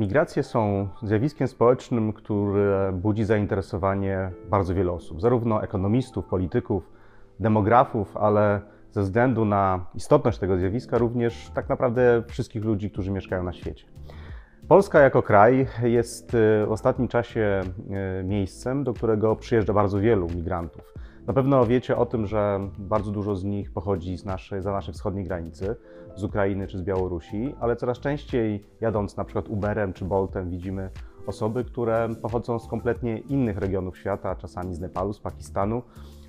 Migracje 0.00 0.42
są 0.42 0.88
zjawiskiem 1.02 1.48
społecznym, 1.48 2.12
które 2.12 2.92
budzi 2.92 3.24
zainteresowanie 3.24 4.30
bardzo 4.50 4.74
wielu 4.74 4.94
osób, 4.94 5.20
zarówno 5.20 5.62
ekonomistów, 5.62 6.24
polityków, 6.24 6.90
demografów, 7.40 8.16
ale 8.16 8.60
ze 8.90 9.02
względu 9.02 9.44
na 9.44 9.86
istotność 9.94 10.38
tego 10.38 10.56
zjawiska 10.56 10.98
również 10.98 11.50
tak 11.54 11.68
naprawdę 11.68 12.22
wszystkich 12.28 12.64
ludzi, 12.64 12.90
którzy 12.90 13.10
mieszkają 13.10 13.42
na 13.42 13.52
świecie. 13.52 13.86
Polska 14.68 15.00
jako 15.00 15.22
kraj 15.22 15.66
jest 15.82 16.34
y, 16.34 16.66
w 16.66 16.72
ostatnim 16.72 17.08
czasie 17.08 17.60
y, 18.20 18.24
miejscem, 18.24 18.84
do 18.84 18.94
którego 18.94 19.36
przyjeżdża 19.36 19.72
bardzo 19.72 20.00
wielu 20.00 20.26
migrantów. 20.36 20.94
Na 21.26 21.32
pewno 21.32 21.66
wiecie 21.66 21.96
o 21.96 22.06
tym, 22.06 22.26
że 22.26 22.60
bardzo 22.78 23.10
dużo 23.10 23.36
z 23.36 23.44
nich 23.44 23.72
pochodzi 23.72 24.18
z 24.18 24.24
naszej, 24.24 24.62
za 24.62 24.72
naszej 24.72 24.94
wschodniej 24.94 25.24
granicy, 25.24 25.76
z 26.16 26.24
Ukrainy 26.24 26.66
czy 26.66 26.78
z 26.78 26.82
Białorusi, 26.82 27.54
ale 27.60 27.76
coraz 27.76 27.98
częściej 27.98 28.64
jadąc 28.80 29.16
na 29.16 29.24
przykład 29.24 29.48
Uberem 29.48 29.92
czy 29.92 30.04
Boltem 30.04 30.50
widzimy 30.50 30.90
osoby, 31.26 31.64
które 31.64 32.08
pochodzą 32.22 32.58
z 32.58 32.68
kompletnie 32.68 33.18
innych 33.18 33.58
regionów 33.58 33.98
świata, 33.98 34.36
czasami 34.36 34.74
z 34.74 34.80
Nepalu, 34.80 35.12
z 35.12 35.20
Pakistanu 35.20 35.82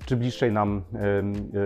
czy 0.06 0.16
bliższej 0.16 0.52
nam 0.52 0.82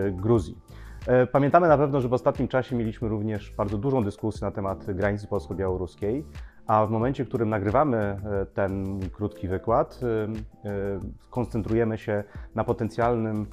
y, 0.08 0.12
Gruzji. 0.12 0.58
E, 1.06 1.26
pamiętamy 1.26 1.68
na 1.68 1.78
pewno, 1.78 2.00
że 2.00 2.08
w 2.08 2.12
ostatnim 2.12 2.48
czasie 2.48 2.76
mieliśmy 2.76 3.08
również 3.08 3.54
bardzo 3.56 3.78
dużą 3.78 4.04
dyskusję 4.04 4.44
na 4.44 4.50
temat 4.50 4.92
granicy 4.92 5.26
polsko-białoruskiej, 5.26 6.24
a 6.66 6.86
w 6.86 6.90
momencie, 6.90 7.24
w 7.24 7.28
którym 7.28 7.48
nagrywamy 7.48 7.96
e, 7.96 8.46
ten 8.46 9.00
krótki 9.10 9.48
wykład, 9.48 10.00
e, 10.02 10.70
koncentrujemy 11.30 11.98
się 11.98 12.24
na 12.54 12.64
potencjalnym 12.64 13.46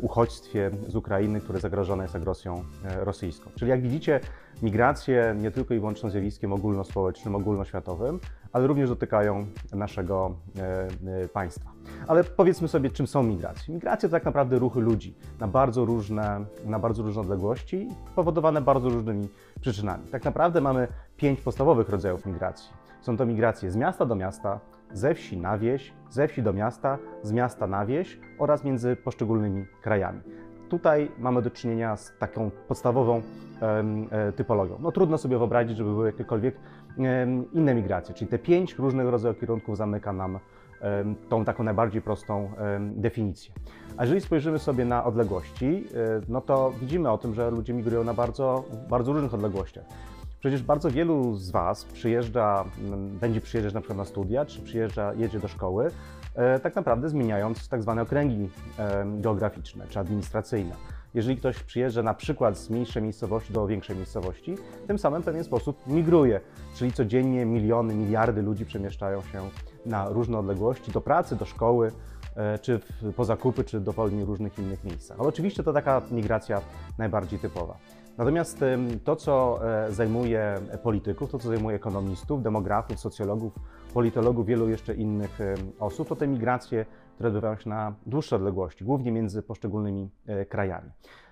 uchodźstwie 0.00 0.70
z 0.88 0.96
Ukrainy, 0.96 1.40
które 1.40 1.60
zagrożone 1.60 2.02
jest 2.04 2.16
agresją 2.16 2.64
rosyjską. 2.84 3.50
Czyli 3.54 3.70
jak 3.70 3.82
widzicie, 3.82 4.20
migracje 4.62 5.34
nie 5.38 5.50
tylko 5.50 5.74
i 5.74 5.78
wyłącznie 5.78 6.10
zjawiskiem 6.10 6.52
ogólnospołecznym, 6.52 7.34
ogólnoświatowym, 7.34 8.20
ale 8.52 8.66
również 8.66 8.88
dotykają 8.88 9.46
naszego 9.72 10.34
państwa. 11.32 11.70
Ale 12.08 12.24
powiedzmy 12.24 12.68
sobie, 12.68 12.90
czym 12.90 13.06
są 13.06 13.22
migracje. 13.22 13.74
Migracje 13.74 14.08
to 14.08 14.12
tak 14.12 14.24
naprawdę 14.24 14.58
ruchy 14.58 14.80
ludzi 14.80 15.14
na 15.40 15.48
bardzo 15.48 15.84
różne, 15.84 16.44
na 16.66 16.78
bardzo 16.78 17.02
różne 17.02 17.20
odległości, 17.22 17.88
powodowane 18.14 18.60
bardzo 18.60 18.88
różnymi 18.88 19.28
przyczynami. 19.64 20.04
Tak 20.10 20.24
naprawdę 20.24 20.60
mamy 20.60 20.88
pięć 21.16 21.40
podstawowych 21.40 21.88
rodzajów 21.88 22.26
migracji. 22.26 22.70
Są 23.00 23.16
to 23.16 23.26
migracje 23.26 23.70
z 23.70 23.76
miasta 23.76 24.06
do 24.06 24.14
miasta, 24.14 24.60
ze 24.92 25.14
wsi 25.14 25.36
na 25.36 25.58
wieś, 25.58 25.92
ze 26.10 26.28
wsi 26.28 26.42
do 26.42 26.52
miasta, 26.52 26.98
z 27.22 27.32
miasta 27.32 27.66
na 27.66 27.86
wieś 27.86 28.20
oraz 28.38 28.64
między 28.64 28.96
poszczególnymi 28.96 29.66
krajami. 29.82 30.20
Tutaj 30.68 31.10
mamy 31.18 31.42
do 31.42 31.50
czynienia 31.50 31.96
z 31.96 32.12
taką 32.18 32.50
podstawową 32.68 33.22
e, 34.10 34.32
typologią. 34.32 34.78
No 34.80 34.92
trudno 34.92 35.18
sobie 35.18 35.38
wyobrazić, 35.38 35.76
żeby 35.76 35.90
były 35.90 36.06
jakiekolwiek 36.06 36.56
inne 37.52 37.74
migracje, 37.74 38.14
czyli 38.14 38.30
te 38.30 38.38
pięć 38.38 38.74
różnych 38.74 39.08
rodzajów 39.08 39.38
kierunków 39.40 39.76
zamyka 39.76 40.12
nam 40.12 40.38
tą 41.28 41.44
taką 41.44 41.64
najbardziej 41.64 42.02
prostą 42.02 42.50
definicję. 42.80 43.54
A 43.96 44.04
jeżeli 44.04 44.20
spojrzymy 44.20 44.58
sobie 44.58 44.84
na 44.84 45.04
odległości, 45.04 45.84
e, 45.94 46.20
no 46.28 46.40
to 46.40 46.72
widzimy 46.80 47.10
o 47.10 47.18
tym, 47.18 47.34
że 47.34 47.50
ludzie 47.50 47.74
migrują 47.74 48.04
na 48.04 48.14
bardzo, 48.14 48.64
bardzo 48.90 49.12
różnych 49.12 49.34
odległościach. 49.34 49.84
Przecież 50.40 50.62
bardzo 50.62 50.90
wielu 50.90 51.34
z 51.34 51.50
Was 51.50 51.84
przyjeżdża, 51.84 52.64
będzie 53.20 53.40
przyjeżdżać 53.40 53.74
na 53.74 53.80
przykład 53.80 53.98
na 53.98 54.04
studia, 54.04 54.44
czy 54.44 54.62
przyjeżdża, 54.62 55.14
jedzie 55.14 55.40
do 55.40 55.48
szkoły, 55.48 55.90
e, 56.34 56.60
tak 56.60 56.76
naprawdę 56.76 57.08
zmieniając 57.08 57.68
tak 57.68 57.82
zwane 57.82 58.02
okręgi 58.02 58.48
geograficzne 59.20 59.86
czy 59.88 59.98
administracyjne. 59.98 60.74
Jeżeli 61.14 61.36
ktoś 61.36 61.62
przyjeżdża 61.62 62.02
na 62.02 62.14
przykład 62.14 62.58
z 62.58 62.70
mniejszej 62.70 63.02
miejscowości 63.02 63.52
do 63.52 63.66
większej 63.66 63.96
miejscowości, 63.96 64.54
tym 64.86 64.98
samym 64.98 65.22
w 65.22 65.24
pewien 65.24 65.44
sposób 65.44 65.86
migruje, 65.86 66.40
czyli 66.76 66.92
codziennie 66.92 67.46
miliony, 67.46 67.94
miliardy 67.94 68.42
ludzi 68.42 68.66
przemieszczają 68.66 69.22
się 69.22 69.42
na 69.86 70.08
różne 70.08 70.38
odległości, 70.38 70.92
do 70.92 71.00
pracy, 71.00 71.36
do 71.36 71.44
szkoły, 71.44 71.92
e, 72.36 72.58
czy 72.58 72.80
po 73.16 73.24
zakupy, 73.24 73.64
czy 73.64 73.80
do 73.80 73.92
wolni 73.92 74.24
różnych 74.24 74.58
innych 74.58 74.84
miejscach. 74.84 75.20
Ale 75.20 75.28
oczywiście 75.28 75.62
to 75.62 75.72
taka 75.72 76.02
migracja 76.10 76.60
najbardziej 76.98 77.38
typowa. 77.38 77.76
Natomiast 78.18 78.64
to, 79.04 79.16
co 79.16 79.60
e, 79.86 79.92
zajmuje 79.92 80.60
polityków, 80.82 81.30
to, 81.30 81.38
co 81.38 81.48
zajmuje 81.48 81.76
ekonomistów, 81.76 82.42
demografów, 82.42 83.00
socjologów, 83.00 83.52
politologów, 83.94 84.46
wielu 84.46 84.68
jeszcze 84.68 84.94
innych 84.94 85.38
osób, 85.78 86.08
to 86.08 86.16
te 86.16 86.26
migracje, 86.26 86.86
które 87.14 87.28
odbywają 87.28 87.56
się 87.56 87.70
na 87.70 87.94
dłuższe 88.06 88.36
odległości, 88.36 88.84
głównie 88.84 89.12
między 89.12 89.42
poszczególnymi 89.42 90.10
e, 90.26 90.44
krajami. 90.44 90.90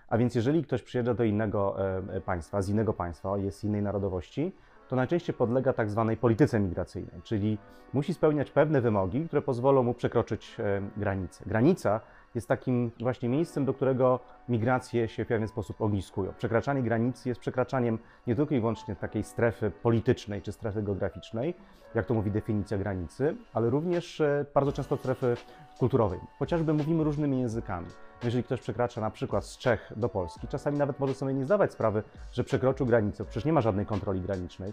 A 0.08 0.18
więc 0.18 0.34
jeżeli 0.34 0.64
ktoś 0.64 0.82
przyjeżdża 0.82 1.14
do 1.14 1.24
innego 1.24 1.76
państwa, 2.24 2.62
z 2.62 2.68
innego 2.68 2.92
państwa, 2.92 3.38
jest 3.38 3.58
z 3.58 3.64
innej 3.64 3.82
narodowości, 3.82 4.52
to 4.88 4.96
najczęściej 4.96 5.34
podlega 5.34 5.72
tak 5.72 5.90
zwanej 5.90 6.16
polityce 6.16 6.60
migracyjnej, 6.60 7.22
czyli 7.22 7.58
musi 7.92 8.14
spełniać 8.14 8.50
pewne 8.50 8.80
wymogi, 8.80 9.26
które 9.26 9.42
pozwolą 9.42 9.82
mu 9.82 9.94
przekroczyć 9.94 10.56
e, 10.60 10.82
granicę. 10.96 11.44
Granica 11.46 12.00
jest 12.34 12.48
takim 12.48 12.90
właśnie 13.00 13.28
miejscem, 13.28 13.64
do 13.64 13.74
którego 13.74 14.20
migracje 14.48 15.08
się 15.08 15.24
w 15.24 15.28
pewien 15.28 15.48
sposób 15.48 15.80
ogniskują. 15.80 16.32
Przekraczanie 16.32 16.82
granicy 16.82 17.28
jest 17.28 17.40
przekraczaniem 17.40 17.98
nie 18.26 18.36
tylko 18.36 18.54
i 18.54 18.60
wyłącznie 18.60 18.96
takiej 18.96 19.24
strefy 19.24 19.70
politycznej 19.70 20.42
czy 20.42 20.52
strefy 20.52 20.82
geograficznej, 20.82 21.54
jak 21.94 22.06
to 22.06 22.14
mówi 22.14 22.30
definicja 22.30 22.78
granicy, 22.78 23.36
ale 23.54 23.70
również 23.70 24.20
e, 24.20 24.46
bardzo 24.54 24.72
często 24.72 24.96
strefy 24.96 25.36
kulturowej. 25.78 26.20
Chociażby 26.38 26.72
mówimy 26.72 27.04
różnymi 27.04 27.40
językami. 27.40 27.86
Jeżeli 28.24 28.44
ktoś 28.44 28.60
przekracza 28.60 29.00
na 29.00 29.10
przykład 29.10 29.44
z 29.44 29.58
Czech 29.58 29.92
do 29.96 30.08
Polski, 30.08 30.48
czasami 30.48 30.78
nawet 30.78 31.00
może 31.00 31.14
sobie 31.14 31.34
nie 31.34 31.44
zdawać 31.44 31.72
sprawy, 31.72 32.02
że 32.32 32.44
przekroczył 32.44 32.86
granicę, 32.86 33.24
przecież 33.24 33.44
nie 33.44 33.52
ma 33.52 33.60
żadnej 33.60 33.86
kontroli 33.86 34.20
granicznej. 34.20 34.72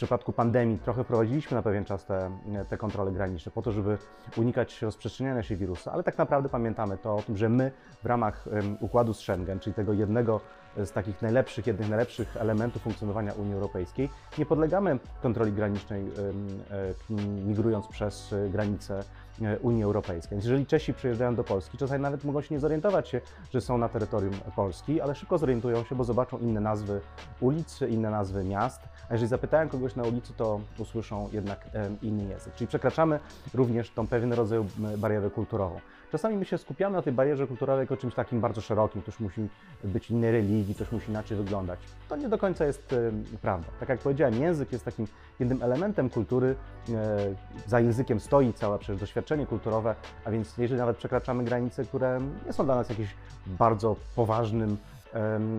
Przypadku 0.00 0.32
pandemii 0.32 0.78
trochę 0.78 1.04
wprowadziliśmy 1.04 1.54
na 1.54 1.62
pewien 1.62 1.84
czas 1.84 2.04
te, 2.04 2.30
te 2.68 2.76
kontrole 2.76 3.12
graniczne 3.12 3.52
po 3.52 3.62
to, 3.62 3.72
żeby 3.72 3.98
unikać 4.36 4.82
rozprzestrzeniania 4.82 5.42
się 5.42 5.56
wirusa, 5.56 5.92
ale 5.92 6.02
tak 6.02 6.18
naprawdę 6.18 6.48
pamiętamy 6.48 6.98
to 6.98 7.16
o 7.16 7.22
tym, 7.22 7.36
że 7.36 7.48
my 7.48 7.72
w 8.02 8.06
ramach 8.06 8.44
układu 8.80 9.14
z 9.14 9.18
Schengen, 9.18 9.60
czyli 9.60 9.74
tego 9.74 9.92
jednego 9.92 10.40
z 10.76 10.92
takich 10.92 11.22
najlepszych, 11.22 11.66
jednych 11.66 11.88
najlepszych 11.88 12.36
elementów 12.36 12.82
funkcjonowania 12.82 13.32
Unii 13.32 13.54
Europejskiej, 13.54 14.08
nie 14.38 14.46
podlegamy 14.46 14.98
kontroli 15.22 15.52
granicznej 15.52 16.04
um, 16.04 17.46
migrując 17.46 17.86
przez 17.86 18.34
granice 18.50 19.04
E, 19.42 19.58
Unii 19.58 19.84
Europejskiej. 19.84 20.30
Więc 20.30 20.44
jeżeli 20.44 20.66
Czesi 20.66 20.94
przyjeżdżają 20.94 21.34
do 21.34 21.44
Polski, 21.44 21.78
czasami 21.78 22.02
nawet 22.02 22.24
mogą 22.24 22.40
się 22.40 22.54
nie 22.54 22.60
zorientować 22.60 23.08
się, 23.08 23.20
że 23.52 23.60
są 23.60 23.78
na 23.78 23.88
terytorium 23.88 24.34
Polski, 24.56 25.00
ale 25.00 25.14
szybko 25.14 25.38
zorientują 25.38 25.84
się, 25.84 25.94
bo 25.94 26.04
zobaczą 26.04 26.38
inne 26.38 26.60
nazwy 26.60 27.00
ulic, 27.40 27.80
inne 27.82 28.10
nazwy 28.10 28.44
miast, 28.44 28.80
a 29.08 29.12
jeżeli 29.12 29.28
zapytają 29.28 29.68
kogoś 29.68 29.89
na 29.96 30.02
ulicy, 30.02 30.32
to 30.36 30.60
usłyszą 30.78 31.28
jednak 31.32 31.68
inny 32.02 32.24
język. 32.24 32.54
Czyli 32.54 32.68
przekraczamy 32.68 33.20
również 33.54 33.90
tą 33.90 34.06
pewien 34.06 34.32
rodzaj 34.32 34.60
barierę 34.98 35.30
kulturową. 35.30 35.80
Czasami 36.12 36.36
my 36.36 36.44
się 36.44 36.58
skupiamy 36.58 36.96
na 36.96 37.02
tej 37.02 37.12
barierze 37.12 37.46
kulturowej 37.46 37.82
jako 37.82 37.96
czymś 37.96 38.14
takim 38.14 38.40
bardzo 38.40 38.60
szerokim, 38.60 39.02
ktoś 39.02 39.20
musi 39.20 39.48
być 39.84 40.10
innej 40.10 40.32
religii, 40.32 40.74
ktoś 40.74 40.92
musi 40.92 41.10
inaczej 41.10 41.36
wyglądać. 41.36 41.80
To 42.08 42.16
nie 42.16 42.28
do 42.28 42.38
końca 42.38 42.64
jest 42.64 42.94
prawda. 43.42 43.68
Tak 43.80 43.88
jak 43.88 43.98
powiedziałem, 43.98 44.34
język 44.34 44.72
jest 44.72 44.84
takim 44.84 45.06
jednym 45.40 45.62
elementem 45.62 46.10
kultury. 46.10 46.54
E, 46.88 47.34
za 47.66 47.80
językiem 47.80 48.20
stoi 48.20 48.52
całe 48.52 48.78
przecież 48.78 49.00
doświadczenie 49.00 49.46
kulturowe, 49.46 49.94
a 50.24 50.30
więc 50.30 50.58
jeżeli 50.58 50.80
nawet 50.80 50.96
przekraczamy 50.96 51.44
granice, 51.44 51.84
które 51.84 52.20
nie 52.46 52.52
są 52.52 52.64
dla 52.64 52.74
nas 52.74 52.88
jakimś 52.88 53.14
bardzo 53.46 53.96
poważnym 54.16 54.76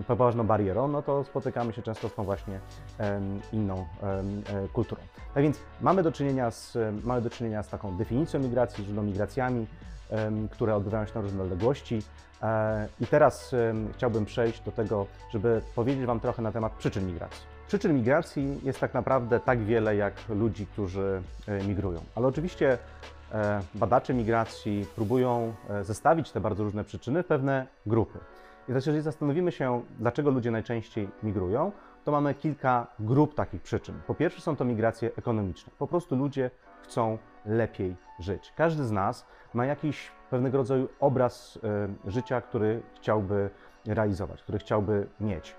poważną 0.06 0.44
barierą, 0.46 0.88
no 0.88 1.02
to 1.02 1.24
spotykamy 1.24 1.72
się 1.72 1.82
często 1.82 2.08
z 2.08 2.14
tą 2.14 2.24
właśnie 2.24 2.60
inną 3.52 3.86
e, 4.02 4.68
kulturą. 4.72 5.02
Tak 5.34 5.42
więc 5.42 5.58
mamy 5.80 6.02
do 6.02 6.12
czynienia 6.12 6.50
z, 6.50 6.78
mamy 7.04 7.22
do 7.22 7.30
czynienia 7.30 7.62
z 7.62 7.68
taką 7.68 7.96
definicją 7.96 8.40
migracji, 8.40 8.84
z 8.84 8.88
migracjami, 8.88 9.66
które 10.50 10.76
odbywają 10.76 11.06
się 11.06 11.14
na 11.14 11.20
różne 11.20 11.42
odległości. 11.42 12.02
E, 12.42 12.88
I 13.00 13.06
teraz 13.06 13.54
chciałbym 13.92 14.24
przejść 14.24 14.60
do 14.60 14.72
tego, 14.72 15.06
żeby 15.32 15.62
powiedzieć 15.74 16.06
Wam 16.06 16.20
trochę 16.20 16.42
na 16.42 16.52
temat 16.52 16.72
przyczyn 16.72 17.06
migracji. 17.06 17.42
Przyczyn 17.68 17.94
migracji 17.94 18.60
jest 18.62 18.80
tak 18.80 18.94
naprawdę 18.94 19.40
tak 19.40 19.64
wiele 19.64 19.96
jak 19.96 20.14
ludzi, 20.28 20.66
którzy 20.66 21.22
e, 21.48 21.64
migrują. 21.64 22.00
Ale 22.14 22.26
oczywiście 22.26 22.78
badacze 23.74 24.14
migracji 24.14 24.86
próbują 24.94 25.54
zestawić 25.82 26.30
te 26.30 26.40
bardzo 26.40 26.64
różne 26.64 26.84
przyczyny 26.84 27.22
w 27.22 27.26
pewne 27.26 27.66
grupy. 27.86 28.18
Teraz, 28.66 28.86
jeżeli 28.86 29.02
zastanowimy 29.02 29.52
się, 29.52 29.82
dlaczego 29.98 30.30
ludzie 30.30 30.50
najczęściej 30.50 31.08
migrują, 31.22 31.72
to 32.04 32.12
mamy 32.12 32.34
kilka 32.34 32.86
grup 32.98 33.34
takich 33.34 33.62
przyczyn. 33.62 33.94
Po 34.06 34.14
pierwsze, 34.14 34.40
są 34.40 34.56
to 34.56 34.64
migracje 34.64 35.10
ekonomiczne. 35.16 35.72
Po 35.78 35.86
prostu 35.86 36.16
ludzie 36.16 36.50
chcą 36.82 37.18
lepiej 37.46 37.96
żyć. 38.18 38.52
Każdy 38.56 38.84
z 38.84 38.90
nas 38.92 39.26
ma 39.54 39.66
jakiś 39.66 40.10
pewnego 40.30 40.58
rodzaju 40.58 40.88
obraz 41.00 41.58
e, 42.04 42.10
życia, 42.10 42.40
który 42.40 42.82
chciałby 42.94 43.50
realizować, 43.86 44.42
który 44.42 44.58
chciałby 44.58 45.08
mieć. 45.20 45.56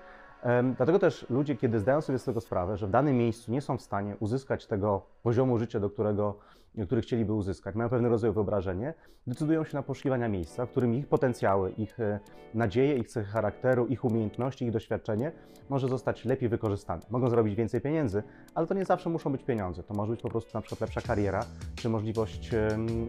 Dlatego 0.76 0.98
też 0.98 1.26
ludzie, 1.30 1.56
kiedy 1.56 1.78
zdają 1.78 2.00
sobie 2.00 2.18
z 2.18 2.24
tego 2.24 2.40
sprawę, 2.40 2.76
że 2.76 2.86
w 2.86 2.90
danym 2.90 3.16
miejscu 3.16 3.52
nie 3.52 3.60
są 3.60 3.76
w 3.76 3.82
stanie 3.82 4.16
uzyskać 4.20 4.66
tego 4.66 5.06
poziomu 5.22 5.58
życia, 5.58 5.80
do 5.80 5.90
którego, 5.90 6.38
który 6.86 7.00
chcieliby 7.00 7.32
uzyskać, 7.32 7.74
mają 7.74 7.90
pewnego 7.90 8.12
rodzaju 8.12 8.32
wyobrażenie, 8.32 8.94
decydują 9.26 9.64
się 9.64 9.76
na 9.76 9.82
poszukiwania 9.82 10.28
miejsca, 10.28 10.66
w 10.66 10.70
którym 10.70 10.94
ich 10.94 11.08
potencjały, 11.08 11.70
ich 11.70 12.00
e, 12.00 12.20
nadzieje, 12.54 12.96
ich 12.96 13.08
cechy 13.08 13.30
charakteru, 13.30 13.86
ich 13.86 14.04
umiejętności, 14.04 14.64
ich 14.64 14.70
doświadczenie 14.70 15.32
może 15.68 15.88
zostać 15.88 16.24
lepiej 16.24 16.48
wykorzystane. 16.48 17.02
Mogą 17.10 17.30
zrobić 17.30 17.54
więcej 17.54 17.80
pieniędzy, 17.80 18.22
ale 18.54 18.66
to 18.66 18.74
nie 18.74 18.84
zawsze 18.84 19.10
muszą 19.10 19.32
być 19.32 19.42
pieniądze. 19.42 19.82
To 19.82 19.94
może 19.94 20.12
być 20.12 20.22
po 20.22 20.28
prostu 20.28 20.50
na 20.54 20.60
przykład 20.60 20.80
lepsza 20.80 21.00
kariera, 21.00 21.40
czy 21.74 21.88
możliwość 21.88 22.50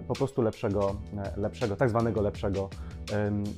po 0.07 0.13
prostu 0.13 0.41
lepszego, 0.41 0.95
e, 1.17 1.39
lepszego 1.41 1.75
tak 1.75 1.89
zwanego 1.89 2.21
lepszego 2.21 2.69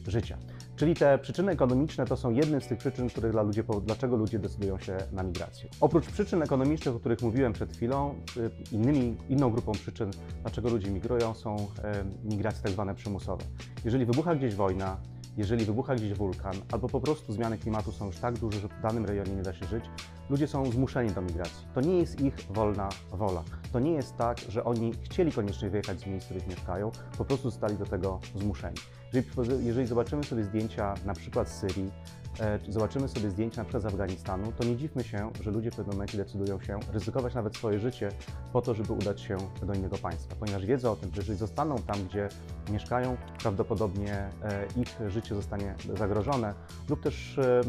życia. 0.07 0.37
Czyli 0.77 0.95
te 0.95 1.17
przyczyny 1.17 1.51
ekonomiczne 1.51 2.05
to 2.05 2.17
są 2.17 2.31
jednym 2.31 2.61
z 2.61 2.67
tych 2.67 2.77
przyczyn, 2.77 3.09
których 3.09 3.31
dla 3.31 3.41
ludzie, 3.41 3.63
dlaczego 3.85 4.15
ludzie 4.15 4.39
decydują 4.39 4.79
się 4.79 4.97
na 5.11 5.23
migrację. 5.23 5.69
Oprócz 5.81 6.05
przyczyn 6.05 6.41
ekonomicznych, 6.41 6.95
o 6.95 6.99
których 6.99 7.21
mówiłem 7.21 7.53
przed 7.53 7.73
chwilą, 7.73 8.15
y, 8.37 8.49
innymi, 8.71 9.17
inną 9.29 9.49
grupą 9.49 9.71
przyczyn, 9.71 10.11
dlaczego 10.41 10.69
ludzie 10.69 10.91
migrują, 10.91 11.33
są 11.33 11.55
e, 11.55 12.03
migracje 12.23 12.63
tak 12.63 12.71
zwane 12.71 12.95
przymusowe. 12.95 13.43
Jeżeli 13.85 14.05
wybucha 14.05 14.35
gdzieś 14.35 14.55
wojna, 14.55 14.97
jeżeli 15.37 15.65
wybucha 15.65 15.95
gdzieś 15.95 16.13
wulkan, 16.13 16.55
albo 16.71 16.89
po 16.89 17.01
prostu 17.01 17.33
zmiany 17.33 17.57
klimatu 17.57 17.91
są 17.91 18.05
już 18.05 18.17
tak 18.17 18.39
duże, 18.39 18.59
że 18.59 18.67
w 18.67 18.81
danym 18.81 19.05
rejonie 19.05 19.31
nie 19.31 19.43
da 19.43 19.53
się 19.53 19.65
żyć, 19.65 19.83
ludzie 20.29 20.47
są 20.47 20.71
zmuszeni 20.71 21.11
do 21.11 21.21
migracji. 21.21 21.67
To 21.73 21.81
nie 21.81 21.97
jest 21.97 22.21
ich 22.21 22.33
wolna 22.49 22.89
wola. 23.11 23.43
To 23.71 23.79
nie 23.79 23.91
jest 23.91 24.17
tak, 24.17 24.39
że 24.39 24.63
oni 24.63 24.93
chcieli 25.03 25.31
koniecznie 25.31 25.69
wyjechać 25.69 25.99
z 25.99 26.05
miejsc, 26.05 26.25
w 26.25 26.29
których 26.29 26.47
mieszkają, 26.47 26.91
po 27.17 27.25
prostu 27.25 27.49
zostali 27.49 27.77
do 27.77 27.85
tego 27.85 28.19
zmuszeni. 28.35 28.77
Jeżeli, 29.13 29.65
jeżeli 29.65 29.87
zobaczymy 29.87 30.23
sobie 30.23 30.43
zdjęcia 30.43 30.93
na 31.05 31.13
przykład 31.13 31.49
z 31.49 31.59
Syrii, 31.59 31.91
e, 32.39 32.59
czy 32.59 32.71
zobaczymy 32.71 33.07
sobie 33.07 33.29
zdjęcia 33.29 33.61
na 33.61 33.65
przykład 33.65 33.83
z 33.83 33.85
Afganistanu, 33.85 34.51
to 34.51 34.63
nie 34.63 34.75
dziwmy 34.75 35.03
się, 35.03 35.31
że 35.41 35.51
ludzie 35.51 35.71
w 35.71 35.75
pewnym 35.75 35.95
momencie 35.95 36.17
decydują 36.17 36.61
się 36.61 36.79
ryzykować 36.93 37.33
nawet 37.33 37.55
swoje 37.55 37.79
życie 37.79 38.09
po 38.53 38.61
to, 38.61 38.73
żeby 38.73 38.93
udać 38.93 39.21
się 39.21 39.37
do 39.63 39.73
innego 39.73 39.97
państwa, 39.97 40.35
ponieważ 40.39 40.65
wiedzą 40.65 40.91
o 40.91 40.95
tym, 40.95 41.09
że 41.13 41.21
jeżeli 41.21 41.37
zostaną 41.37 41.75
tam, 41.77 42.03
gdzie 42.05 42.29
mieszkają, 42.71 43.17
prawdopodobnie 43.39 44.13
e, 44.13 44.65
ich 44.77 44.99
życie 45.07 45.35
zostanie 45.35 45.75
zagrożone 45.97 46.53
lub 46.89 47.03
też 47.03 47.37
e, 47.37 47.61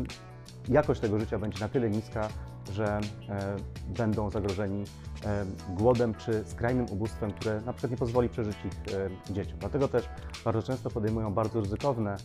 jakość 0.68 1.00
tego 1.00 1.18
życia 1.18 1.38
będzie 1.38 1.60
na 1.60 1.68
tyle 1.68 1.90
niska, 1.90 2.28
że 2.72 3.00
e, 3.28 3.56
będą 3.98 4.30
zagrożeni 4.30 4.84
e, 5.24 5.44
głodem 5.68 6.14
czy 6.14 6.44
skrajnym 6.44 6.86
ubóstwem, 6.90 7.30
które 7.30 7.60
na 7.60 7.72
przykład 7.72 7.90
nie 7.90 7.96
pozwoli 7.96 8.28
przeżyć 8.28 8.56
ich 8.64 8.94
e, 8.94 9.32
dzieciom. 9.32 9.58
Dlatego 9.58 9.88
też 9.88 10.08
bardzo 10.44 10.62
często 10.62 10.90
podejmują 10.90 11.34
bardzo 11.34 11.60
ryzykowne, 11.60 12.16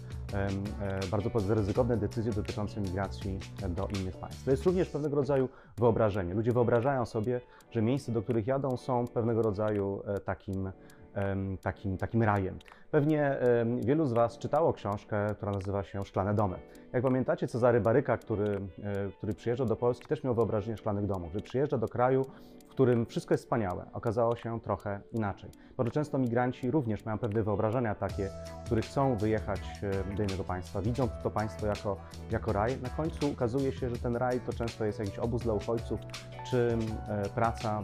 bardzo 1.11 1.55
ryzykowne 1.55 1.97
decyzje 1.97 2.31
dotyczące 2.31 2.81
migracji 2.81 3.39
do 3.69 3.87
innych 3.99 4.17
państw. 4.17 4.45
To 4.45 4.51
jest 4.51 4.65
również 4.65 4.89
pewnego 4.89 5.15
rodzaju 5.15 5.49
wyobrażenie. 5.77 6.33
Ludzie 6.33 6.51
wyobrażają 6.51 7.05
sobie, 7.05 7.41
że 7.71 7.81
miejsca, 7.81 8.11
do 8.11 8.21
których 8.21 8.47
jadą, 8.47 8.77
są 8.77 9.07
pewnego 9.07 9.41
rodzaju 9.41 10.03
takim 10.25 10.71
takim, 11.61 11.97
takim 11.97 12.23
rajem. 12.23 12.59
Pewnie 12.93 13.37
wielu 13.81 14.05
z 14.05 14.13
Was 14.13 14.37
czytało 14.37 14.73
książkę, 14.73 15.35
która 15.37 15.51
nazywa 15.51 15.83
się 15.83 16.05
Szklane 16.05 16.33
Domy. 16.33 16.57
Jak 16.93 17.03
pamiętacie, 17.03 17.47
Cezary 17.47 17.81
Baryka, 17.81 18.17
który, 18.17 18.61
e, 18.83 19.09
który 19.17 19.33
przyjeżdżał 19.33 19.67
do 19.67 19.75
Polski, 19.75 20.07
też 20.07 20.23
miał 20.23 20.35
wyobrażenie 20.35 20.77
szklanych 20.77 21.05
domów, 21.05 21.33
że 21.33 21.39
przyjeżdża 21.39 21.77
do 21.77 21.87
kraju, 21.87 22.25
w 22.67 22.67
którym 22.67 23.05
wszystko 23.05 23.33
jest 23.33 23.43
wspaniałe. 23.43 23.85
Okazało 23.93 24.35
się 24.35 24.59
trochę 24.59 25.01
inaczej. 25.11 25.49
Bardzo 25.77 25.91
często 25.91 26.17
migranci 26.17 26.71
również 26.71 27.05
mają 27.05 27.17
pewne 27.17 27.43
wyobrażenia 27.43 27.95
takie, 27.95 28.29
które 28.65 28.81
chcą 28.81 29.17
wyjechać 29.17 29.61
e, 30.11 30.15
do 30.15 30.23
innego 30.23 30.43
państwa, 30.43 30.81
widzą 30.81 31.09
to 31.23 31.31
państwo 31.31 31.67
jako, 31.67 31.97
jako 32.31 32.53
raj. 32.53 32.77
Na 32.81 32.89
końcu 32.89 33.31
okazuje 33.31 33.71
się, 33.71 33.89
że 33.89 33.97
ten 33.97 34.15
raj 34.15 34.39
to 34.39 34.53
często 34.53 34.85
jest 34.85 34.99
jakiś 34.99 35.19
obóz 35.19 35.43
dla 35.43 35.53
uchodźców, 35.53 35.99
czy 36.49 36.77
e, 37.09 37.29
praca 37.29 37.83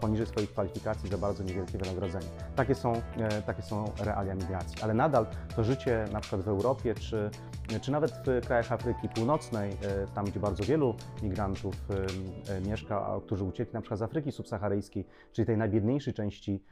poniżej 0.00 0.26
swoich 0.26 0.50
kwalifikacji 0.50 1.10
za 1.10 1.18
bardzo 1.18 1.44
niewielkie 1.44 1.78
wynagrodzenie. 1.78 2.26
Takie 2.56 2.74
są, 2.74 2.92
takie 3.46 3.62
są 3.62 3.84
realia 4.14 4.34
migracji. 4.34 4.82
Ale 4.82 4.94
nadal 4.94 5.26
to 5.56 5.64
życie 5.64 6.04
na 6.12 6.20
przykład 6.20 6.42
w 6.42 6.48
Europie, 6.48 6.94
czy, 6.94 7.30
czy 7.80 7.92
nawet 7.92 8.10
w 8.10 8.46
krajach 8.46 8.72
Afryki 8.72 9.08
Północnej, 9.08 9.70
e, 9.70 10.06
tam 10.14 10.24
gdzie 10.24 10.40
bardzo 10.40 10.64
wielu 10.64 10.94
migrantów 11.22 11.74
e, 11.90 12.54
e, 12.56 12.60
mieszka, 12.60 13.20
którzy 13.26 13.44
uciekli 13.44 13.74
na 13.74 13.80
przykład 13.80 13.98
z 13.98 14.02
Afryki 14.02 14.32
subsaharyjskiej, 14.32 15.06
czyli 15.32 15.46
tej 15.46 15.56
najbiedniejszej 15.56 16.14
części 16.14 16.64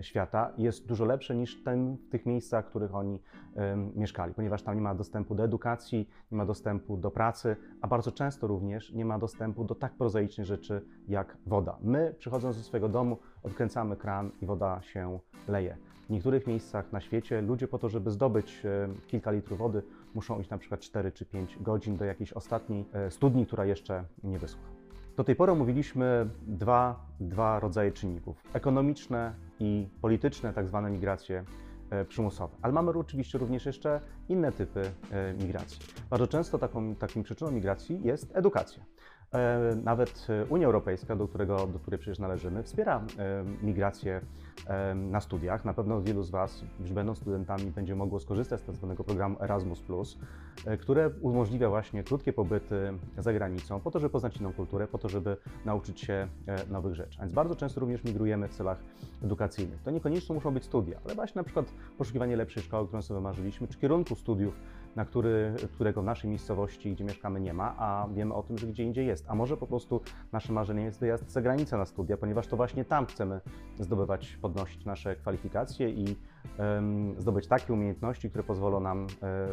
świata, 0.00 0.52
jest 0.58 0.86
dużo 0.86 1.04
lepsze 1.04 1.36
niż 1.36 1.62
ten, 1.62 1.96
w 1.96 2.08
tych 2.08 2.26
miejscach, 2.26 2.66
w 2.66 2.68
których 2.68 2.94
oni 2.94 3.22
mieszkali, 3.94 4.34
ponieważ 4.34 4.62
tam 4.62 4.74
nie 4.74 4.80
ma 4.80 4.94
dostępu 4.94 5.34
do 5.34 5.44
edukacji, 5.44 6.08
nie 6.32 6.38
ma 6.38 6.46
dostępu 6.46 6.96
do 6.96 7.10
pracy, 7.10 7.56
a 7.82 7.88
bardzo 7.88 8.12
często 8.12 8.46
również 8.46 8.92
nie 8.92 9.04
ma 9.04 9.18
dostępu 9.18 9.64
do 9.64 9.74
tak 9.74 9.94
prozaicznych 9.94 10.46
rzeczy 10.46 10.84
jak 11.08 11.36
woda. 11.46 11.78
My, 11.80 12.14
przychodząc 12.18 12.56
do 12.56 12.62
swojego 12.62 12.88
domu, 12.88 13.18
odkręcamy 13.42 13.96
kran 13.96 14.30
i 14.40 14.46
woda 14.46 14.82
się 14.82 15.18
leje. 15.48 15.76
W 16.10 16.12
niektórych 16.12 16.46
miejscach 16.46 16.92
na 16.92 17.00
świecie 17.00 17.42
ludzie 17.42 17.68
po 17.68 17.78
to, 17.78 17.88
żeby 17.88 18.10
zdobyć 18.10 18.62
e, 18.64 18.88
kilka 19.06 19.30
litrów 19.30 19.58
wody, 19.58 19.82
muszą 20.14 20.40
iść 20.40 20.50
na 20.50 20.58
przykład 20.58 20.80
4 20.80 21.12
czy 21.12 21.26
5 21.26 21.58
godzin 21.60 21.96
do 21.96 22.04
jakiejś 22.04 22.32
ostatniej 22.32 22.84
e, 22.92 23.10
studni, 23.10 23.46
która 23.46 23.64
jeszcze 23.64 24.04
nie 24.24 24.38
wyschła. 24.38 24.62
Do 25.16 25.24
tej 25.24 25.36
pory 25.36 25.52
omówiliśmy 25.52 26.28
dwa, 26.46 27.06
dwa 27.20 27.60
rodzaje 27.60 27.92
czynników: 27.92 28.42
ekonomiczne 28.52 29.34
i 29.60 29.88
polityczne, 30.00 30.52
tak 30.52 30.68
zwane 30.68 30.90
migracje 30.90 31.44
e, 31.90 32.04
przymusowe. 32.04 32.56
Ale 32.62 32.72
mamy 32.72 32.90
oczywiście 32.90 33.38
również 33.38 33.66
jeszcze 33.66 34.00
inne 34.28 34.52
typy 34.52 34.82
migracji. 35.42 35.78
Bardzo 36.10 36.26
często 36.26 36.58
taką, 36.58 36.94
taką 36.94 37.22
przyczyną 37.22 37.50
migracji 37.50 38.02
jest 38.02 38.36
edukacja. 38.36 38.84
E, 39.34 39.76
Nawet 39.84 40.26
e, 40.28 40.44
Unia 40.44 40.66
Europejska, 40.66 41.16
do, 41.16 41.28
którego, 41.28 41.66
do 41.66 41.78
której 41.78 41.98
przecież 41.98 42.18
należymy, 42.18 42.62
wspiera 42.62 43.04
e, 43.18 43.44
migrację 43.62 44.20
na 44.94 45.20
studiach. 45.20 45.64
Na 45.64 45.74
pewno 45.74 46.02
wielu 46.02 46.22
z 46.22 46.30
Was, 46.30 46.64
już 46.80 46.92
będąc 46.92 47.18
studentami, 47.18 47.70
będzie 47.70 47.96
mogło 47.96 48.20
skorzystać 48.20 48.60
z 48.60 48.64
tak 48.64 48.76
zwanego 48.76 49.04
programu 49.04 49.36
Erasmus, 49.40 49.82
które 50.80 51.10
umożliwia 51.20 51.68
właśnie 51.68 52.04
krótkie 52.04 52.32
pobyty 52.32 52.92
za 53.18 53.32
granicą, 53.32 53.80
po 53.80 53.90
to, 53.90 53.98
żeby 53.98 54.10
poznać 54.10 54.36
inną 54.36 54.52
kulturę, 54.52 54.86
po 54.86 54.98
to, 54.98 55.08
żeby 55.08 55.36
nauczyć 55.64 56.00
się 56.00 56.28
nowych 56.70 56.94
rzeczy. 56.94 57.18
A 57.18 57.22
więc 57.22 57.32
bardzo 57.32 57.54
często 57.54 57.80
również 57.80 58.04
migrujemy 58.04 58.48
w 58.48 58.54
celach 58.54 58.78
edukacyjnych. 59.22 59.82
To 59.82 59.90
niekoniecznie 59.90 60.34
muszą 60.34 60.54
być 60.54 60.64
studia, 60.64 61.00
ale 61.04 61.14
właśnie 61.14 61.38
na 61.38 61.44
przykład 61.44 61.66
poszukiwanie 61.98 62.36
lepszej 62.36 62.62
szkoły, 62.62 62.86
którą 62.86 63.02
sobie 63.02 63.20
marzyliśmy, 63.20 63.68
czy 63.68 63.78
kierunku 63.78 64.14
studiów, 64.14 64.54
na 64.96 65.04
który, 65.04 65.54
którego 65.74 66.02
w 66.02 66.04
naszej 66.04 66.30
miejscowości, 66.30 66.92
gdzie 66.92 67.04
mieszkamy, 67.04 67.40
nie 67.40 67.54
ma, 67.54 67.74
a 67.78 68.08
wiemy 68.14 68.34
o 68.34 68.42
tym, 68.42 68.58
że 68.58 68.66
gdzie 68.66 68.84
indziej 68.84 69.06
jest. 69.06 69.24
A 69.28 69.34
może 69.34 69.56
po 69.56 69.66
prostu 69.66 70.00
naszym 70.32 70.54
marzeniem 70.54 70.84
jest 70.84 71.00
wyjazd 71.00 71.30
za 71.30 71.42
granicę 71.42 71.76
na 71.76 71.84
studia, 71.84 72.16
ponieważ 72.16 72.46
to 72.46 72.56
właśnie 72.56 72.84
tam 72.84 73.06
chcemy 73.06 73.40
zdobywać, 73.78 74.38
podnosić 74.42 74.84
nasze 74.84 75.16
kwalifikacje 75.16 75.90
i 75.90 76.16
em, 76.58 77.14
zdobyć 77.18 77.46
takie 77.46 77.72
umiejętności, 77.72 78.28
które 78.28 78.44
pozwolą 78.44 78.80
nam 78.80 79.06
e, 79.22 79.48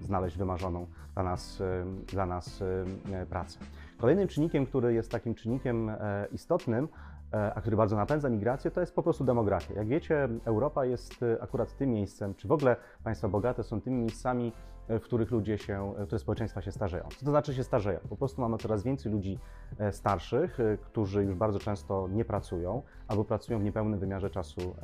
znaleźć 0.00 0.38
wymarzoną 0.38 0.86
dla 1.14 1.22
nas, 1.22 1.60
em, 1.60 2.04
dla 2.06 2.26
nas 2.26 2.62
em, 2.62 3.26
pracę. 3.26 3.58
Kolejnym 3.98 4.28
czynnikiem, 4.28 4.66
który 4.66 4.94
jest 4.94 5.10
takim 5.10 5.34
czynnikiem 5.34 5.88
e, 5.88 6.26
istotnym, 6.32 6.88
e, 7.32 7.54
a 7.54 7.60
który 7.60 7.76
bardzo 7.76 7.96
napędza 7.96 8.28
migrację, 8.28 8.70
to 8.70 8.80
jest 8.80 8.94
po 8.94 9.02
prostu 9.02 9.24
demografia. 9.24 9.74
Jak 9.74 9.86
wiecie, 9.86 10.28
Europa 10.44 10.84
jest 10.84 11.22
e, 11.22 11.42
akurat 11.42 11.76
tym 11.76 11.90
miejscem, 11.90 12.34
czy 12.34 12.48
w 12.48 12.52
ogóle 12.52 12.76
państwa 13.04 13.28
bogate 13.28 13.62
są 13.62 13.80
tymi 13.80 13.96
miejscami, 13.96 14.52
e, 14.81 14.81
w 14.88 15.00
których 15.00 15.30
ludzie 15.30 15.58
się, 15.58 15.94
e, 15.98 16.06
które 16.06 16.18
społeczeństwa 16.18 16.62
się 16.62 16.72
starzeją. 16.72 17.04
Co 17.18 17.24
to 17.24 17.30
znaczy 17.30 17.54
się 17.54 17.64
starzeją? 17.64 18.00
Po 18.08 18.16
prostu 18.16 18.40
mamy 18.40 18.58
coraz 18.58 18.82
więcej 18.82 19.12
ludzi 19.12 19.38
e, 19.78 19.92
starszych, 19.92 20.60
e, 20.60 20.76
którzy 20.76 21.24
już 21.24 21.34
bardzo 21.34 21.58
często 21.58 22.08
nie 22.08 22.24
pracują 22.24 22.82
albo 23.08 23.24
pracują 23.24 23.58
w 23.58 23.64
niepełnym 23.64 23.98
wymiarze 23.98 24.30
czasu 24.30 24.74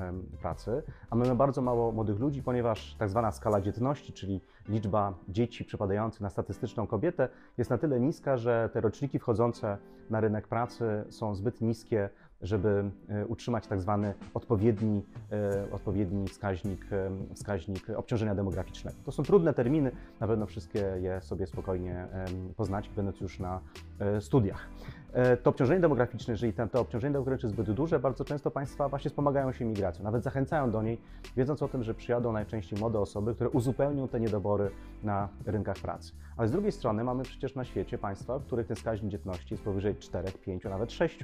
pracy, 0.40 0.82
a 1.10 1.16
mamy 1.16 1.34
bardzo 1.34 1.62
mało 1.62 1.92
młodych 1.92 2.18
ludzi, 2.18 2.42
ponieważ 2.42 2.94
tak 2.98 3.10
zwana 3.10 3.32
skala 3.32 3.60
dzietności, 3.60 4.12
czyli 4.12 4.40
liczba 4.68 5.14
dzieci 5.28 5.64
przypadających 5.64 6.20
na 6.20 6.30
statystyczną 6.30 6.86
kobietę 6.86 7.28
jest 7.58 7.70
na 7.70 7.78
tyle 7.78 8.00
niska, 8.00 8.36
że 8.36 8.70
te 8.72 8.80
roczniki 8.80 9.18
wchodzące 9.18 9.78
na 10.10 10.20
rynek 10.20 10.48
pracy 10.48 11.04
są 11.08 11.34
zbyt 11.34 11.60
niskie, 11.60 12.10
żeby 12.42 12.90
e, 13.08 13.26
utrzymać 13.26 13.66
tak 13.66 13.80
zwany 13.80 14.14
odpowiedni, 14.34 15.02
e, 15.32 15.72
odpowiedni 15.72 16.28
wskaźnik, 16.28 16.86
e, 16.92 17.10
wskaźnik 17.34 17.90
obciążenia 17.90 18.34
demograficznego. 18.34 18.96
To 19.04 19.12
są 19.12 19.22
trudne 19.22 19.54
terminy, 19.54 19.87
na 20.20 20.26
pewno 20.26 20.46
wszystkie 20.46 20.78
je 21.00 21.20
sobie 21.20 21.46
spokojnie 21.46 21.94
em, 22.12 22.54
poznacie, 22.56 22.90
będąc 22.96 23.20
już 23.20 23.38
na 23.40 23.60
e, 24.00 24.20
studiach. 24.20 24.68
E, 25.12 25.36
To 25.36 25.50
obciążenie 25.50 25.80
demograficzne, 25.80 26.32
jeżeli 26.32 26.52
ten- 26.52 26.68
to 26.68 26.80
obciążenie 26.80 27.12
demograficzne 27.12 27.46
jest 27.46 27.56
zbyt 27.62 27.76
duże, 27.76 27.98
bardzo 27.98 28.24
często 28.24 28.50
państwa 28.50 28.88
właśnie 28.88 29.08
wspomagają 29.10 29.52
się 29.52 29.64
migracją, 29.64 30.04
nawet 30.04 30.22
zachęcają 30.24 30.70
do 30.70 30.82
niej, 30.82 31.00
wiedząc 31.36 31.62
o 31.62 31.68
tym, 31.68 31.82
że 31.82 31.94
przyjadą 31.94 32.32
najczęściej 32.32 32.78
młode 32.78 32.98
osoby, 33.00 33.34
które 33.34 33.50
uzupełnią 33.50 34.08
te 34.08 34.20
niedobory 34.20 34.70
na 35.02 35.28
rynkach 35.46 35.76
pracy. 35.76 36.12
Ale 36.36 36.48
z 36.48 36.52
drugiej 36.52 36.72
strony 36.72 37.04
mamy 37.04 37.22
przecież 37.22 37.54
na 37.54 37.64
świecie 37.64 37.98
państwa, 37.98 38.38
w 38.38 38.44
których 38.44 38.66
ten 38.66 38.76
wskaźnik 38.76 39.10
dzietności 39.10 39.54
jest 39.54 39.64
powyżej 39.64 39.96
4, 39.96 40.32
5, 40.32 40.64
nawet 40.64 40.92
6, 40.92 41.18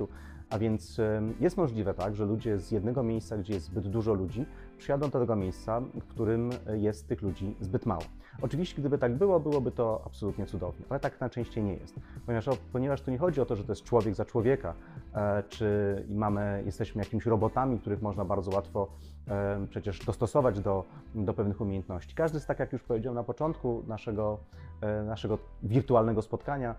a 0.50 0.58
więc 0.58 1.00
jest 1.40 1.56
możliwe 1.56 1.94
tak, 1.94 2.16
że 2.16 2.24
ludzie 2.24 2.58
z 2.58 2.70
jednego 2.70 3.02
miejsca, 3.02 3.36
gdzie 3.38 3.54
jest 3.54 3.66
zbyt 3.66 3.88
dużo 3.88 4.14
ludzi, 4.14 4.46
przyjadą 4.78 5.10
do 5.10 5.20
tego 5.20 5.36
miejsca, 5.36 5.80
w 5.80 6.04
którym 6.06 6.50
jest 6.74 7.08
tych 7.08 7.22
ludzi 7.22 7.56
zbyt 7.60 7.86
mało. 7.86 8.02
Oczywiście, 8.42 8.80
gdyby 8.80 8.98
tak 8.98 9.14
było, 9.14 9.40
byłoby 9.40 9.70
to 9.70 10.02
absolutnie 10.06 10.46
cudownie, 10.46 10.86
ale 10.88 11.00
tak 11.00 11.20
najczęściej 11.20 11.64
nie 11.64 11.74
jest, 11.74 11.94
ponieważ, 12.26 12.48
ponieważ 12.72 13.00
tu 13.02 13.10
nie 13.10 13.18
chodzi 13.18 13.40
o 13.40 13.46
to, 13.46 13.56
że 13.56 13.64
to 13.64 13.72
jest 13.72 13.84
człowiek 13.84 14.14
za 14.14 14.24
człowieka, 14.24 14.74
e, 15.14 15.42
czy 15.48 15.66
mamy, 16.10 16.62
jesteśmy 16.66 17.02
jakimiś 17.02 17.26
robotami, 17.26 17.78
których 17.78 18.02
można 18.02 18.24
bardzo 18.24 18.50
łatwo 18.50 18.88
e, 19.28 19.66
przecież 19.70 20.04
dostosować 20.04 20.60
do, 20.60 20.84
do 21.14 21.34
pewnych 21.34 21.60
umiejętności. 21.60 22.14
Każdy 22.14 22.40
z, 22.40 22.46
tak 22.46 22.58
jak 22.58 22.72
już 22.72 22.82
powiedziałem 22.82 23.14
na 23.14 23.24
początku 23.24 23.82
naszego, 23.86 24.38
e, 24.80 25.02
naszego 25.02 25.38
wirtualnego 25.62 26.22
spotkania, 26.22 26.74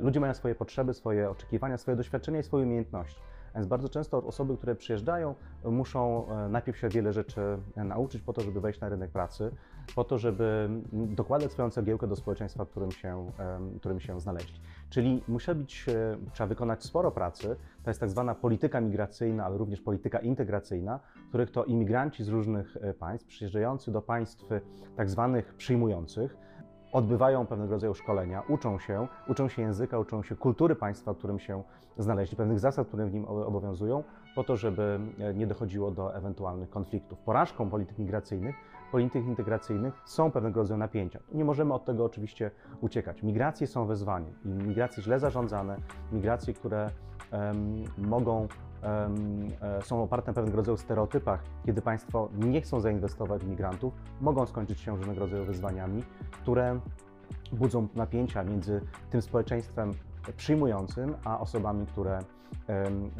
ludzie 0.00 0.20
mają 0.20 0.34
swoje 0.34 0.54
potrzeby, 0.54 0.94
swoje 0.94 1.30
oczekiwania, 1.30 1.78
swoje 1.78 1.96
doświadczenia 1.96 2.40
i 2.40 2.42
swoje 2.42 2.64
umiejętności. 2.64 3.20
Więc 3.54 3.66
bardzo 3.66 3.88
często 3.88 4.18
osoby, 4.18 4.56
które 4.56 4.74
przyjeżdżają, 4.74 5.34
muszą 5.64 6.28
e, 6.28 6.48
najpierw 6.48 6.78
się 6.78 6.88
wiele 6.88 7.12
rzeczy 7.12 7.40
e, 7.76 7.84
nauczyć 7.84 8.22
po 8.22 8.32
to, 8.32 8.40
żeby 8.40 8.60
wejść 8.60 8.80
na 8.80 8.88
rynek 8.88 9.10
pracy, 9.10 9.50
po 9.94 10.04
to, 10.04 10.18
żeby 10.18 10.68
dokładać 10.92 11.52
swoją 11.52 11.70
cegiełkę 11.70 12.06
do 12.06 12.16
społeczeństwa, 12.16 12.64
w 12.64 12.68
którym 12.68 12.92
się, 12.92 13.30
którym 13.80 14.00
się 14.00 14.20
znaleźli. 14.20 14.60
Czyli 14.90 15.22
musi 15.28 15.54
być, 15.54 15.86
e, 15.88 16.16
trzeba 16.32 16.46
wykonać 16.46 16.84
sporo 16.84 17.10
pracy. 17.10 17.56
To 17.82 17.90
jest 17.90 18.00
tak 18.00 18.10
zwana 18.10 18.34
polityka 18.34 18.80
migracyjna, 18.80 19.44
ale 19.44 19.58
również 19.58 19.80
polityka 19.80 20.18
integracyjna, 20.18 21.00
w 21.26 21.28
których 21.28 21.50
to 21.50 21.64
imigranci 21.64 22.24
z 22.24 22.28
różnych 22.28 22.76
państw, 22.98 23.28
przyjeżdżający 23.28 23.92
do 23.92 24.02
państw 24.02 24.44
tak 24.96 25.10
zwanych 25.10 25.54
przyjmujących, 25.54 26.36
odbywają 26.92 27.46
pewnego 27.46 27.72
rodzaju 27.72 27.94
szkolenia, 27.94 28.42
uczą 28.48 28.78
się, 28.78 29.06
uczą 29.28 29.48
się 29.48 29.62
języka, 29.62 29.98
uczą 29.98 30.22
się 30.22 30.36
kultury 30.36 30.76
państwa, 30.76 31.12
w 31.12 31.18
którym 31.18 31.38
się 31.38 31.62
znaleźli, 31.98 32.36
pewnych 32.36 32.60
zasad, 32.60 32.88
które 32.88 33.06
w 33.06 33.12
nim 33.12 33.24
obowiązują, 33.24 34.04
po 34.34 34.44
to, 34.44 34.56
żeby 34.56 35.00
e, 35.18 35.34
nie 35.34 35.46
dochodziło 35.46 35.90
do 35.90 36.14
ewentualnych 36.14 36.70
konfliktów. 36.70 37.18
Porażką 37.18 37.70
polityk 37.70 37.98
migracyjnych, 37.98 38.56
polityk 38.92 39.26
integracyjnych 39.26 40.02
są 40.04 40.30
pewnego 40.30 40.60
rodzaju 40.60 40.78
napięcia. 40.78 41.18
Nie 41.32 41.44
możemy 41.44 41.74
od 41.74 41.84
tego 41.84 42.04
oczywiście 42.04 42.50
uciekać. 42.80 43.22
Migracje 43.22 43.66
są 43.66 43.86
wyzwaniem 43.86 44.34
i 44.44 44.48
migracje 44.48 45.02
źle 45.02 45.18
zarządzane, 45.18 45.76
migracje, 46.12 46.54
które 46.54 46.90
mogą 47.98 48.48
E, 48.82 49.82
są 49.82 50.02
oparte 50.02 50.30
na 50.30 50.34
pewnego 50.34 50.56
rodzaju 50.56 50.76
stereotypach, 50.76 51.42
kiedy 51.66 51.82
państwo 51.82 52.28
nie 52.38 52.60
chcą 52.60 52.80
zainwestować 52.80 53.44
w 53.44 53.48
migrantów, 53.48 53.94
mogą 54.20 54.46
skończyć 54.46 54.80
się 54.80 54.96
różnego 54.96 55.20
rodzaju 55.20 55.44
wyzwaniami, 55.44 56.02
które 56.30 56.80
budzą 57.52 57.88
napięcia 57.94 58.44
między 58.44 58.80
tym 59.10 59.22
społeczeństwem 59.22 59.92
przyjmującym, 60.36 61.14
a 61.24 61.40
osobami, 61.40 61.86
które 61.86 62.18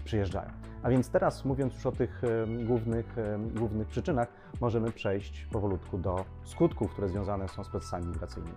przyjeżdżają. 0.05 0.51
A 0.83 0.91
więc 0.91 1.11
teraz, 1.11 1.45
mówiąc 1.45 1.75
już 1.75 1.87
o 1.87 1.93
tych 1.93 2.23
głównych, 2.67 3.17
głównych 3.57 3.89
przyczynach, 3.89 4.29
możemy 4.61 4.93
przejść 4.93 5.47
powolutku 5.53 5.99
do 5.99 6.25
skutków, 6.45 6.93
które 6.93 7.09
związane 7.09 7.49
są 7.49 7.65
z 7.65 7.69
procesami 7.69 8.07
migracyjnymi. 8.07 8.57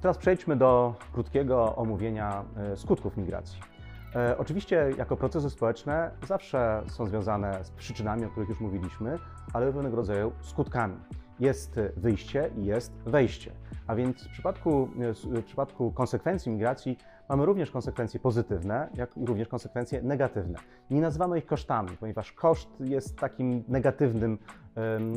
Teraz 0.00 0.18
przejdźmy 0.18 0.56
do 0.56 0.94
krótkiego 1.12 1.76
omówienia 1.76 2.44
e, 2.56 2.76
skutków 2.76 3.16
migracji. 3.16 3.73
E, 4.16 4.38
oczywiście, 4.38 4.90
jako 4.98 5.16
procesy 5.16 5.50
społeczne 5.50 6.10
zawsze 6.28 6.82
są 6.88 7.06
związane 7.06 7.64
z 7.64 7.70
przyczynami, 7.70 8.24
o 8.24 8.28
których 8.28 8.48
już 8.48 8.60
mówiliśmy, 8.60 9.18
ale 9.52 9.72
pewnego 9.72 9.96
rodzaju 9.96 10.32
skutkami. 10.40 10.96
Jest 11.40 11.80
wyjście 11.96 12.50
i 12.56 12.64
jest 12.64 12.92
wejście. 13.06 13.52
A 13.86 13.94
więc 13.94 14.24
w 14.24 14.30
przypadku, 14.30 14.88
w 15.24 15.42
przypadku 15.44 15.92
konsekwencji 15.92 16.52
migracji 16.52 16.98
mamy 17.28 17.46
również 17.46 17.70
konsekwencje 17.70 18.20
pozytywne, 18.20 18.88
jak 18.94 19.16
i 19.16 19.26
również 19.26 19.48
konsekwencje 19.48 20.02
negatywne. 20.02 20.58
Nie 20.90 21.00
nazywamy 21.00 21.38
ich 21.38 21.46
kosztami, 21.46 21.90
ponieważ 22.00 22.32
koszt 22.32 22.68
jest 22.80 23.18
takim 23.18 23.64
negatywnym, 23.68 24.38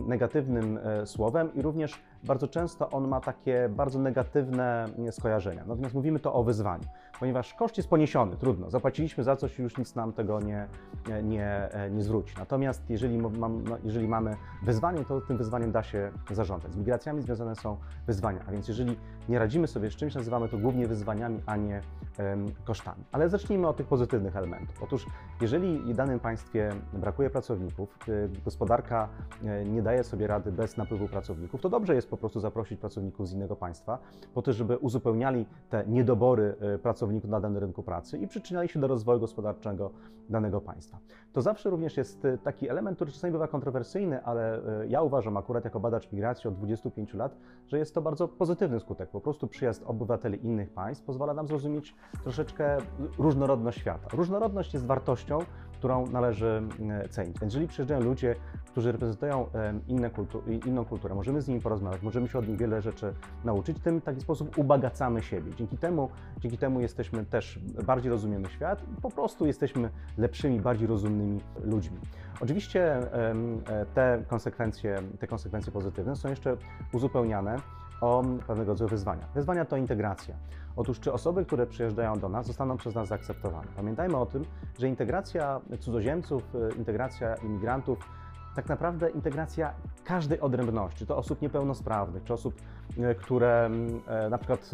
negatywnym 0.07 0.79
e, 0.83 1.05
słowem 1.05 1.53
i 1.53 1.61
również 1.61 1.99
bardzo 2.23 2.47
często 2.47 2.89
on 2.89 3.07
ma 3.07 3.19
takie 3.19 3.69
bardzo 3.69 3.99
negatywne 3.99 4.85
skojarzenia. 5.11 5.63
Natomiast 5.67 5.95
mówimy 5.95 6.19
to 6.19 6.33
o 6.33 6.43
wyzwaniu, 6.43 6.83
ponieważ 7.19 7.53
koszt 7.53 7.77
jest 7.77 7.89
poniesiony, 7.89 8.37
trudno. 8.37 8.69
Zapłaciliśmy 8.69 9.23
za 9.23 9.35
coś 9.35 9.59
i 9.59 9.61
już 9.61 9.77
nic 9.77 9.95
nam 9.95 10.13
tego 10.13 10.39
nie, 10.39 10.67
nie, 11.23 11.71
e, 11.71 11.91
nie 11.91 12.03
zwróci. 12.03 12.35
Natomiast 12.39 12.89
jeżeli, 12.89 13.17
mam, 13.17 13.63
no, 13.63 13.77
jeżeli 13.83 14.07
mamy 14.07 14.35
wyzwanie, 14.63 15.05
to 15.05 15.21
tym 15.21 15.37
wyzwaniem 15.37 15.71
da 15.71 15.83
się 15.83 16.11
zarządzać. 16.31 16.73
Z 16.73 16.77
migracjami 16.77 17.21
związane 17.21 17.55
są 17.55 17.77
wyzwania, 18.07 18.39
a 18.47 18.51
więc 18.51 18.67
jeżeli 18.67 18.97
nie 19.29 19.39
radzimy 19.39 19.67
sobie 19.67 19.91
z 19.91 19.95
czymś, 19.95 20.15
nazywamy 20.15 20.49
to 20.49 20.57
głównie 20.57 20.87
wyzwaniami, 20.87 21.41
a 21.45 21.55
nie 21.55 21.81
kosztami. 22.65 23.03
Ale 23.11 23.29
zacznijmy 23.29 23.67
od 23.67 23.77
tych 23.77 23.87
pozytywnych 23.87 24.35
elementów. 24.35 24.83
Otóż, 24.83 25.05
jeżeli 25.41 25.79
w 25.79 25.95
danym 25.95 26.19
państwie 26.19 26.69
brakuje 26.93 27.29
pracowników, 27.29 27.97
y, 28.09 28.29
gospodarka 28.45 29.09
y, 29.43 29.65
nie 29.65 29.81
daje 29.81 30.03
sobie 30.03 30.27
rady 30.27 30.51
bez 30.51 30.77
napływu 30.77 31.07
pracowników, 31.07 31.61
to 31.61 31.69
dobrze 31.69 31.95
jest 31.95 32.09
po 32.09 32.17
prostu 32.17 32.39
zaprosić 32.39 32.79
pracowników 32.79 33.27
z 33.27 33.33
innego 33.33 33.55
państwa, 33.55 33.99
po 34.33 34.41
to, 34.41 34.53
żeby 34.53 34.77
uzupełniali 34.77 35.45
te 35.69 35.83
niedobory 35.87 36.55
y, 36.75 36.79
pracowników 37.07 37.29
na 37.29 37.39
danym 37.39 37.57
rynku 37.57 37.83
pracy 37.83 38.17
i 38.17 38.27
przyczyniali 38.27 38.69
się 38.69 38.79
do 38.79 38.87
rozwoju 38.87 39.19
gospodarczego 39.19 39.91
danego 40.29 40.61
państwa. 40.61 40.97
To 41.33 41.41
zawsze 41.41 41.69
również 41.69 41.97
jest 41.97 42.27
taki 42.43 42.69
element, 42.69 42.95
który 42.97 43.11
czasami 43.11 43.31
bywa 43.31 43.47
kontrowersyjny, 43.47 44.23
ale 44.23 44.61
ja 44.87 45.01
uważam 45.01 45.37
akurat 45.37 45.65
jako 45.65 45.79
badacz 45.79 46.11
migracji 46.11 46.47
od 46.47 46.55
25 46.55 47.13
lat, 47.13 47.37
że 47.67 47.77
jest 47.77 47.95
to 47.95 48.01
bardzo 48.01 48.27
pozytywny 48.27 48.79
skutek. 48.79 49.09
Po 49.09 49.21
prostu 49.21 49.47
przyjazd 49.47 49.83
obywateli 49.85 50.45
innych 50.45 50.69
państw 50.69 51.05
pozwala 51.05 51.33
nam 51.33 51.47
zrozumieć 51.47 51.95
troszeczkę 52.23 52.77
różnorodność 53.17 53.79
świata. 53.79 54.07
Różnorodność 54.13 54.73
jest 54.73 54.85
wartością, 54.85 55.39
którą 55.77 56.07
należy 56.07 56.61
e, 56.89 57.09
cenić. 57.09 57.39
Więc 57.39 57.53
jeżeli 57.53 57.67
przyjeżdżają 57.67 58.01
ludzie, 58.01 58.35
którzy 58.71 58.91
reprezentują 58.91 59.45
e, 59.53 59.73
inne 59.87 60.09
kultu 60.09 60.41
inną 60.65 60.85
kulturę, 60.85 61.15
możemy 61.15 61.41
z 61.41 61.47
nimi 61.47 61.61
porozmawiać, 61.61 62.01
możemy 62.01 62.27
się 62.27 62.39
od 62.39 62.47
nich 62.47 62.57
wiele 62.57 62.81
rzeczy 62.81 63.13
nauczyć, 63.45 63.79
tym 63.79 64.01
w 64.01 64.03
taki 64.03 64.21
sposób 64.21 64.57
ubogacamy 64.57 65.21
siebie. 65.23 65.51
Dzięki 65.55 65.77
temu, 65.77 66.09
dzięki 66.39 66.57
temu 66.57 66.81
jesteśmy 66.81 67.25
też, 67.25 67.59
bardziej 67.85 68.11
rozumiemy 68.11 68.49
świat 68.49 68.83
i 68.97 69.01
po 69.01 69.09
prostu 69.09 69.45
jesteśmy 69.45 69.89
lepszymi, 70.17 70.59
bardziej 70.59 70.87
rozumnymi 70.87 71.39
ludźmi. 71.63 71.97
Oczywiście 72.41 72.83
e, 72.83 73.35
te 73.93 74.23
konsekwencje, 74.27 74.95
te 75.19 75.27
konsekwencje 75.27 75.71
pozytywne 75.71 76.15
są 76.15 76.29
jeszcze 76.29 76.57
uzupełniane 76.93 77.57
o 78.01 78.23
pewnego 78.47 78.71
rodzaju 78.71 78.89
wyzwania. 78.89 79.27
Wyzwania 79.35 79.65
to 79.65 79.77
integracja. 79.77 80.35
Otóż 80.75 80.99
czy 80.99 81.13
osoby, 81.13 81.45
które 81.45 81.67
przyjeżdżają 81.67 82.19
do 82.19 82.29
nas, 82.29 82.47
zostaną 82.47 82.77
przez 82.77 82.95
nas 82.95 83.07
zaakceptowane? 83.07 83.67
Pamiętajmy 83.75 84.17
o 84.17 84.25
tym, 84.25 84.45
że 84.79 84.87
integracja 84.87 85.61
cudzoziemców, 85.79 86.43
e, 86.55 86.75
integracja 86.75 87.35
imigrantów, 87.35 88.09
tak 88.55 88.69
naprawdę 88.69 89.09
integracja 89.09 89.73
każdej 90.03 90.39
odrębności, 90.39 91.05
to 91.05 91.17
osób 91.17 91.41
niepełnosprawnych, 91.41 92.23
czy 92.23 92.33
osób, 92.33 92.53
e, 92.97 93.15
które 93.15 93.69
e, 94.07 94.29
na 94.29 94.37
przykład 94.37 94.71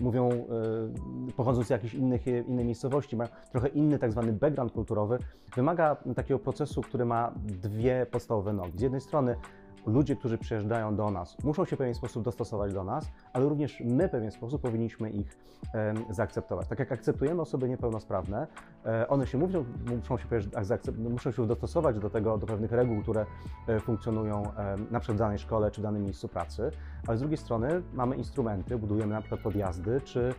mówią, 0.00 0.28
pochodząc 1.36 1.66
z 1.66 1.70
jakichś 1.70 1.94
innych, 1.94 2.26
innej 2.26 2.64
miejscowości, 2.64 3.16
mają 3.16 3.30
trochę 3.52 3.68
inny 3.68 3.98
tak 3.98 4.12
zwany 4.12 4.32
background 4.32 4.72
kulturowy, 4.72 5.18
wymaga 5.56 5.96
takiego 6.16 6.38
procesu, 6.38 6.82
który 6.82 7.04
ma 7.04 7.32
dwie 7.36 8.06
podstawowe 8.10 8.52
nogi. 8.52 8.78
Z 8.78 8.80
jednej 8.80 9.00
strony 9.00 9.36
ludzie, 9.86 10.16
którzy 10.16 10.38
przyjeżdżają 10.38 10.96
do 10.96 11.10
nas, 11.10 11.36
muszą 11.44 11.64
się 11.64 11.76
w 11.76 11.78
pewien 11.78 11.94
sposób 11.94 12.24
dostosować 12.24 12.72
do 12.72 12.84
nas, 12.84 13.10
ale 13.32 13.48
również 13.48 13.82
my 13.84 14.08
w 14.08 14.10
pewien 14.10 14.30
sposób 14.30 14.62
powinniśmy 14.62 15.10
ich 15.10 15.36
zaakceptować. 16.10 16.68
Tak 16.68 16.78
jak 16.78 16.92
akceptujemy 16.92 17.42
osoby 17.42 17.68
niepełnosprawne, 17.68 18.46
e, 18.86 19.08
one 19.08 19.26
się 19.26 19.38
mówią, 19.38 19.64
muszą 19.96 20.18
się, 20.18 20.26
muszą 21.10 21.32
się 21.32 21.46
dostosować 21.46 21.98
do 21.98 22.10
tego, 22.10 22.38
do 22.38 22.46
pewnych 22.46 22.72
reguł, 22.72 23.02
które 23.02 23.26
e, 23.68 23.80
funkcjonują 23.80 24.42
na 24.90 25.00
przykład 25.00 25.16
w 25.16 25.18
danej 25.18 25.38
szkole 25.38 25.70
czy 25.70 25.80
w 25.80 25.84
danym 25.84 26.02
miejscu 26.02 26.28
pracy, 26.28 26.70
ale 27.06 27.16
z 27.16 27.20
drugiej 27.20 27.38
strony 27.38 27.82
mamy 27.94 28.16
instrumenty, 28.16 28.78
budujemy 28.78 29.14
na 29.14 29.20
przykład 29.20 29.40
podjazdy, 29.40 30.00
czy 30.00 30.34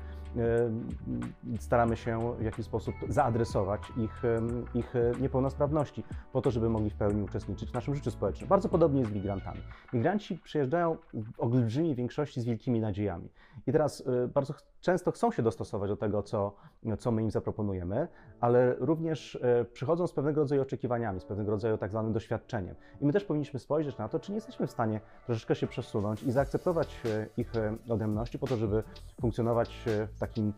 staramy 1.60 1.98
się 1.98 2.36
w 2.40 2.44
jakiś 2.44 2.66
sposób 2.66 2.96
zaadresować 3.10 3.82
ich, 3.98 4.26
e, 4.26 4.42
ich 4.74 4.94
niepełnosprawności, 5.22 6.04
po 6.34 6.42
to, 6.42 6.52
żeby 6.52 6.70
mogli 6.70 6.90
w 6.90 6.96
pełni 6.96 7.22
uczestniczyć 7.22 7.72
w 7.72 7.74
naszym 7.74 7.96
życiu 7.96 8.12
społecznym. 8.12 8.50
Bardzo 8.50 8.70
podobnie 8.70 9.00
jest 9.00 9.12
z 9.12 9.16
migrantami. 9.16 9.62
Migranci 9.94 10.38
przyjeżdżają 10.38 10.98
w 11.14 11.40
olbrzymiej 11.40 11.96
większości 11.96 12.42
z 12.42 12.46
wielkimi 12.46 12.80
nadziejami. 12.80 13.30
I 13.68 13.72
teraz 13.72 14.00
y, 14.00 14.28
bardzo 14.34 14.54
często 14.86 15.12
chcą 15.12 15.32
się 15.32 15.44
dostosować 15.44 15.90
do 15.90 15.98
tego, 15.98 16.24
co, 16.24 16.56
co 17.00 17.12
my 17.12 17.22
im 17.22 17.32
zaproponujemy, 17.32 18.08
ale 18.40 18.76
również 18.80 19.36
y, 19.36 19.66
przychodzą 19.74 20.08
z 20.08 20.14
pewnego 20.14 20.42
rodzaju 20.42 20.62
oczekiwaniami, 20.62 21.20
z 21.20 21.26
pewnego 21.26 21.52
rodzaju 21.52 21.78
tak 21.78 21.92
zwanym 21.92 22.14
doświadczeniem. 22.14 22.76
I 23.02 23.06
my 23.06 23.14
też 23.14 23.24
powinniśmy 23.24 23.60
spojrzeć 23.60 23.98
na 23.98 24.10
to, 24.10 24.20
czy 24.20 24.32
nie 24.32 24.36
jesteśmy 24.36 24.68
w 24.68 24.72
stanie 24.72 25.02
troszeczkę 25.26 25.56
się 25.56 25.68
przesunąć 25.68 26.24
i 26.24 26.32
zaakceptować 26.32 27.02
y, 27.06 27.30
ich 27.38 27.52
odrębności 27.90 28.40
po 28.40 28.48
to, 28.48 28.58
żeby 28.58 28.84
funkcjonować 29.22 29.84
w 29.86 30.20
takim 30.20 30.54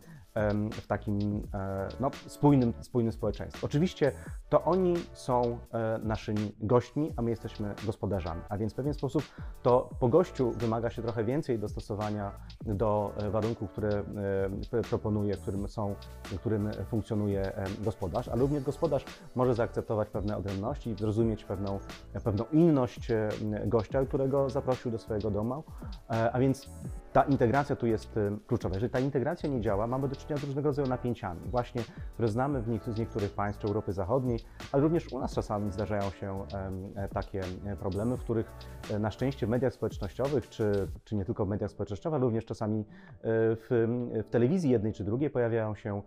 w 0.72 0.86
takim 0.86 1.42
e, 1.54 1.88
no, 2.00 2.10
spójnym, 2.26 2.72
spójnym 2.80 3.12
społeczeństwie. 3.12 3.66
Oczywiście 3.66 4.12
to 4.48 4.64
oni 4.64 4.94
są 5.12 5.58
e, 5.72 5.98
naszymi 6.02 6.52
gośćmi, 6.60 7.12
a 7.16 7.22
my 7.22 7.30
jesteśmy 7.30 7.74
gospodarzami, 7.86 8.40
a 8.48 8.58
więc 8.58 8.72
w 8.72 8.76
pewien 8.76 8.94
sposób 8.94 9.22
to 9.62 9.90
po 10.00 10.08
gościu 10.08 10.50
wymaga 10.50 10.90
się 10.90 11.02
trochę 11.02 11.24
więcej 11.24 11.58
dostosowania 11.58 12.32
do 12.66 13.12
e, 13.16 13.30
warunków, 13.30 13.70
które, 13.70 14.02
proponuje, 14.90 15.36
którym, 15.36 15.68
są, 15.68 15.94
którym 16.38 16.70
funkcjonuje 16.86 17.52
gospodarz, 17.80 18.28
ale 18.28 18.40
również 18.40 18.64
gospodarz 18.64 19.04
może 19.34 19.54
zaakceptować 19.54 20.10
pewne 20.10 20.36
odrębności, 20.36 20.94
zrozumieć 20.98 21.44
pewną, 21.44 21.78
pewną 22.24 22.44
inność 22.52 23.08
gościa, 23.66 24.04
którego 24.04 24.50
zaprosił 24.50 24.90
do 24.90 24.98
swojego 24.98 25.30
domu, 25.30 25.62
a 26.08 26.38
więc 26.38 26.68
ta 27.12 27.22
integracja 27.22 27.76
tu 27.76 27.86
jest 27.86 28.18
kluczowa. 28.46 28.74
Jeżeli 28.74 28.92
ta 28.92 29.00
integracja 29.00 29.48
nie 29.48 29.60
działa, 29.60 29.86
mamy 29.86 30.08
do 30.08 30.14
czynienia 30.18 30.40
z 30.40 30.44
różnego 30.44 30.68
rodzaju 30.68 30.88
napięciami, 30.88 31.40
właśnie, 31.46 31.82
które 32.14 32.28
znamy 32.28 32.62
w 32.62 32.68
niektórych, 32.68 32.96
z 32.96 33.00
niektórych 33.00 33.32
państw 33.32 33.64
Europy 33.64 33.92
Zachodniej, 33.92 34.38
ale 34.72 34.82
również 34.82 35.12
u 35.12 35.18
nas 35.18 35.34
czasami 35.34 35.72
zdarzają 35.72 36.10
się 36.10 36.46
e, 36.96 37.08
takie 37.08 37.42
e, 37.66 37.76
problemy, 37.76 38.16
w 38.16 38.20
których 38.20 38.52
e, 38.90 38.98
na 38.98 39.10
szczęście 39.10 39.46
w 39.46 39.50
mediach 39.50 39.72
społecznościowych, 39.72 40.48
czy, 40.48 40.88
czy 41.04 41.16
nie 41.16 41.24
tylko 41.24 41.46
w 41.46 41.48
mediach 41.48 41.70
społecznościowych, 41.70 42.14
ale 42.14 42.24
również 42.24 42.44
czasami 42.44 42.84
w, 43.22 43.66
w 44.24 44.30
telewizji 44.30 44.70
jednej 44.70 44.92
czy 44.92 45.04
drugiej 45.04 45.30
pojawiają 45.30 45.74
się 45.74 46.02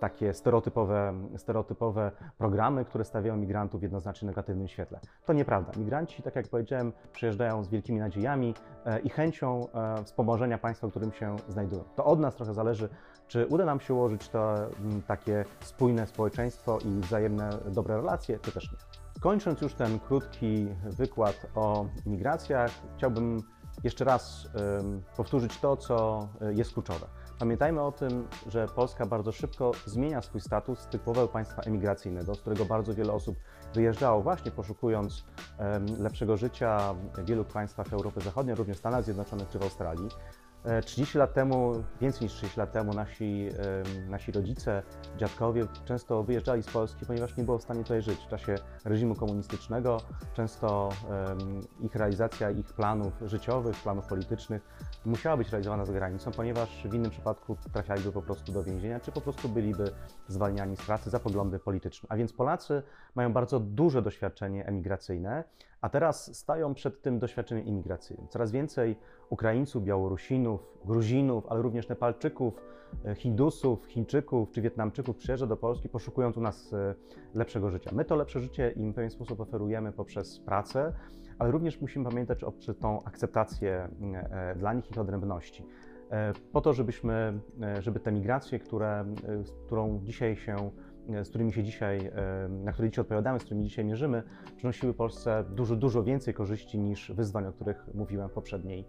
takie 0.00 0.34
stereotypowe, 0.34 1.14
stereotypowe 1.36 2.10
programy, 2.38 2.84
które 2.84 3.04
stawiają 3.04 3.36
migrantów 3.36 3.80
w 3.80 3.82
jednoznacznie 3.82 4.26
negatywnym 4.26 4.68
świetle. 4.68 5.00
To 5.24 5.32
nieprawda. 5.32 5.72
Migranci, 5.78 6.22
tak 6.22 6.36
jak 6.36 6.48
powiedziałem, 6.48 6.92
przyjeżdżają 7.12 7.64
z 7.64 7.68
wielkimi 7.68 7.98
nadziejami 7.98 8.54
e, 8.84 9.00
i 9.00 9.08
chęcią 9.08 9.66
e, 9.74 10.04
wspomożenia 10.04 10.58
państwa, 10.58 10.86
w 10.86 10.90
którym 10.90 11.12
się 11.12 11.36
znajdują. 11.48 11.84
To 11.96 12.04
od 12.04 12.20
nas 12.20 12.34
trochę 12.34 12.54
zależy, 12.54 12.88
czy 13.26 13.46
uda 13.46 13.64
nam 13.64 13.80
się 13.80 13.94
ułożyć 13.94 14.28
to 14.28 14.54
takie 15.06 15.44
spójne 15.60 16.06
społeczeństwo 16.06 16.78
i 16.78 17.00
wzajemne 17.00 17.50
dobre 17.66 17.96
relacje, 17.96 18.38
czy 18.38 18.52
też 18.52 18.72
nie. 18.72 18.78
Kończąc 19.20 19.60
już 19.60 19.74
ten 19.74 19.98
krótki 19.98 20.68
wykład 20.84 21.46
o 21.54 21.86
migracjach, 22.06 22.70
chciałbym 22.96 23.42
jeszcze 23.84 24.04
raz 24.04 24.48
powtórzyć 25.16 25.60
to, 25.60 25.76
co 25.76 26.28
e, 26.40 26.52
jest 26.52 26.72
kluczowe. 26.72 27.06
Pamiętajmy 27.38 27.82
o 27.82 27.92
tym, 27.92 28.28
że 28.46 28.68
Polska 28.68 29.06
bardzo 29.06 29.32
szybko 29.32 29.72
zmienia 29.86 30.22
swój 30.22 30.40
status 30.40 30.86
typowego 30.86 31.28
państwa 31.28 31.62
emigracyjnego, 31.62 32.34
z 32.34 32.40
którego 32.40 32.64
bardzo 32.64 32.94
wiele 32.94 33.12
osób 33.12 33.36
wyjeżdżało 33.74 34.22
właśnie 34.22 34.50
poszukując 34.50 35.24
lepszego 35.98 36.36
życia 36.36 36.94
w 36.94 37.24
wielu 37.24 37.44
państwach 37.44 37.92
Europy 37.92 38.20
Zachodniej, 38.20 38.56
również 38.56 38.76
w 38.76 38.80
Stanach 38.80 39.04
Zjednoczonych 39.04 39.48
czy 39.48 39.58
w 39.58 39.62
Australii. 39.62 40.08
E, 40.66 40.82
30 40.82 41.18
lat 41.18 41.34
temu, 41.34 41.72
więcej 42.00 42.22
niż 42.22 42.32
30 42.32 42.60
lat 42.60 42.72
temu, 42.72 42.94
nasi, 42.94 43.48
nasi 44.08 44.32
rodzice, 44.32 44.82
dziadkowie 45.16 45.66
często 45.84 46.22
wyjeżdżali 46.22 46.62
z 46.62 46.66
Polski, 46.66 47.06
ponieważ 47.06 47.36
nie 47.36 47.44
było 47.44 47.58
w 47.58 47.62
stanie 47.62 47.82
tutaj 47.82 48.02
żyć. 48.02 48.20
W 48.20 48.28
czasie 48.28 48.54
reżimu 48.84 49.14
komunistycznego 49.14 50.00
często 50.34 50.88
ich 51.80 51.94
realizacja 51.94 52.50
ich 52.50 52.66
planów 52.66 53.12
życiowych, 53.22 53.76
planów 53.76 54.06
politycznych 54.06 54.62
musiała 55.04 55.36
być 55.36 55.50
realizowana 55.50 55.84
za 55.84 55.92
granicą, 55.92 56.30
ponieważ 56.30 56.82
w 56.90 56.94
innym 56.94 57.10
przypadku 57.10 57.56
trafialiby 57.72 58.12
po 58.12 58.22
prostu 58.22 58.52
do 58.52 58.64
więzienia, 58.64 59.00
czy 59.00 59.12
po 59.12 59.20
prostu 59.20 59.48
byliby 59.48 59.90
zwalniani 60.28 60.76
z 60.76 60.82
pracy 60.82 61.10
za 61.10 61.20
poglądy 61.20 61.58
polityczne. 61.58 62.08
A 62.10 62.16
więc 62.16 62.32
Polacy 62.32 62.82
mają 63.14 63.32
bardzo 63.32 63.60
duże 63.60 64.02
doświadczenie 64.02 64.66
emigracyjne, 64.66 65.44
a 65.86 65.88
teraz 65.88 66.36
stają 66.36 66.74
przed 66.74 67.02
tym 67.02 67.18
doświadczeniem 67.18 67.66
imigracyjnym. 67.66 68.28
Coraz 68.28 68.52
więcej 68.52 68.96
Ukraińców, 69.30 69.84
Białorusinów, 69.84 70.78
Gruzinów, 70.84 71.46
ale 71.48 71.62
również 71.62 71.88
Nepalczyków, 71.88 72.54
e, 73.04 73.14
Hindusów, 73.14 73.86
Chińczyków 73.86 74.50
czy 74.50 74.62
Wietnamczyków 74.62 75.16
przyjeżdża 75.16 75.46
do 75.46 75.56
Polski, 75.56 75.88
poszukując 75.88 76.36
u 76.36 76.40
nas 76.40 76.72
e, 76.72 76.94
lepszego 77.34 77.70
życia. 77.70 77.90
My 77.94 78.04
to 78.04 78.16
lepsze 78.16 78.40
życie 78.40 78.70
im 78.70 78.92
w 78.92 78.94
pewien 78.94 79.10
sposób 79.10 79.40
oferujemy 79.40 79.92
poprzez 79.92 80.40
pracę, 80.40 80.92
ale 81.38 81.50
również 81.50 81.80
musimy 81.80 82.04
pamiętać 82.10 82.44
o 82.44 82.52
tą 82.80 83.02
akceptację 83.04 83.88
e, 84.30 84.54
dla 84.56 84.72
nich 84.72 84.90
ich 84.90 84.98
odrębności. 84.98 85.66
Po 86.52 86.60
to, 86.60 86.72
żebyśmy, 86.72 87.40
żeby 87.80 88.00
te 88.00 88.12
migracje, 88.12 88.58
które, 88.58 89.04
z 89.44 89.50
którą 89.50 90.00
dzisiaj 90.02 90.36
się 90.36 90.70
z 91.22 91.28
którymi 91.28 91.52
się 91.52 91.62
dzisiaj, 91.62 92.06
e, 92.06 92.48
na 92.48 92.72
które 92.72 92.90
dzisiaj 92.90 93.02
odpowiadamy, 93.02 93.40
z 93.40 93.44
którymi 93.44 93.64
dzisiaj 93.64 93.84
mierzymy, 93.84 94.22
przynosiły 94.56 94.94
Polsce 94.94 95.44
dużo, 95.50 95.76
dużo 95.76 96.04
więcej 96.04 96.34
korzyści 96.34 96.78
niż 96.78 97.12
wyzwań, 97.12 97.46
o 97.46 97.52
których 97.52 97.94
mówiłem 97.94 98.28
w 98.28 98.32
poprzedniej 98.32 98.84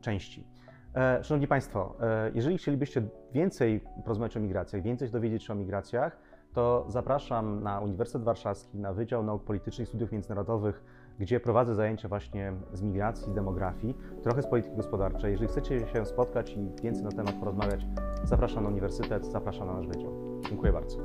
części. 0.00 0.46
E, 0.94 1.24
Szanowni 1.24 1.46
Państwo, 1.46 1.94
e, 2.00 2.30
jeżeli 2.34 2.58
chcielibyście 2.58 3.02
więcej 3.32 3.80
porozmawiać 4.04 4.36
o 4.36 4.40
migracjach, 4.40 4.82
więcej 4.82 5.10
dowiedzieć 5.10 5.44
się 5.44 5.52
o 5.52 5.56
migracjach, 5.56 6.18
to 6.54 6.84
zapraszam 6.88 7.62
na 7.62 7.80
Uniwersytet 7.80 8.22
Warszawski, 8.22 8.78
na 8.78 8.92
Wydział 8.92 9.22
Nauk 9.22 9.44
Politycznych 9.44 9.86
i 9.86 9.88
Studiów 9.88 10.12
Międzynarodowych, 10.12 10.84
gdzie 11.18 11.40
prowadzę 11.40 11.74
zajęcia 11.74 12.08
właśnie 12.08 12.52
z 12.72 12.82
migracji, 12.82 13.32
z 13.32 13.34
demografii, 13.34 13.96
trochę 14.22 14.42
z 14.42 14.46
polityki 14.46 14.76
gospodarczej. 14.76 15.30
Jeżeli 15.30 15.48
chcecie 15.48 15.86
się 15.86 16.06
spotkać 16.06 16.56
i 16.56 16.82
więcej 16.82 17.04
na 17.04 17.10
temat 17.10 17.34
porozmawiać, 17.34 17.86
zapraszam 18.24 18.64
na 18.64 18.70
uniwersytet, 18.70 19.26
zapraszam 19.26 19.66
na 19.66 19.74
nasz 19.74 19.86
wydział. 19.86 20.27
Dziękuję 20.48 20.72
bardzo. 20.72 20.98